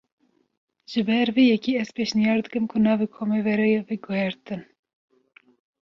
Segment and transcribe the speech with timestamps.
[0.91, 3.67] Ji ber vê yekê, ez pêşniyar dikim ku navê komê were
[4.05, 4.61] guhertin